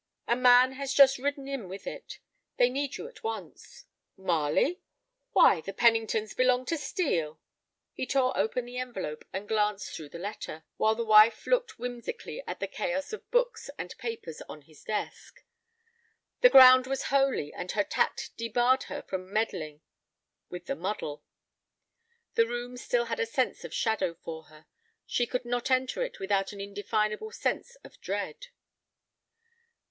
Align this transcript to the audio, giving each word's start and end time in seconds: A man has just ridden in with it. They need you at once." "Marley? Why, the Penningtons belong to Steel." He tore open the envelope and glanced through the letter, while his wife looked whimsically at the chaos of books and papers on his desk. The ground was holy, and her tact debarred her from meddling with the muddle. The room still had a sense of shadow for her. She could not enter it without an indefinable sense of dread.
A 0.27 0.35
man 0.35 0.71
has 0.71 0.95
just 0.95 1.19
ridden 1.19 1.47
in 1.47 1.69
with 1.69 1.85
it. 1.85 2.17
They 2.57 2.71
need 2.71 2.97
you 2.97 3.07
at 3.07 3.21
once." 3.21 3.85
"Marley? 4.17 4.81
Why, 5.33 5.61
the 5.61 5.73
Penningtons 5.73 6.35
belong 6.35 6.65
to 6.65 6.77
Steel." 6.79 7.39
He 7.93 8.07
tore 8.07 8.35
open 8.35 8.65
the 8.65 8.79
envelope 8.79 9.23
and 9.31 9.47
glanced 9.47 9.91
through 9.93 10.09
the 10.09 10.17
letter, 10.17 10.63
while 10.77 10.95
his 10.95 11.05
wife 11.05 11.45
looked 11.45 11.77
whimsically 11.77 12.41
at 12.47 12.59
the 12.59 12.65
chaos 12.67 13.13
of 13.13 13.29
books 13.29 13.69
and 13.77 13.95
papers 13.99 14.41
on 14.49 14.63
his 14.63 14.83
desk. 14.83 15.43
The 16.39 16.49
ground 16.49 16.87
was 16.87 17.03
holy, 17.13 17.53
and 17.53 17.71
her 17.73 17.83
tact 17.83 18.31
debarred 18.37 18.85
her 18.85 19.03
from 19.03 19.31
meddling 19.31 19.81
with 20.49 20.65
the 20.65 20.75
muddle. 20.75 21.23
The 22.33 22.47
room 22.47 22.75
still 22.75 23.05
had 23.05 23.19
a 23.19 23.27
sense 23.27 23.63
of 23.63 23.71
shadow 23.71 24.15
for 24.15 24.45
her. 24.45 24.65
She 25.05 25.27
could 25.27 25.45
not 25.45 25.69
enter 25.69 26.01
it 26.01 26.17
without 26.19 26.53
an 26.53 26.59
indefinable 26.59 27.29
sense 27.31 27.75
of 27.83 28.01
dread. 28.01 28.47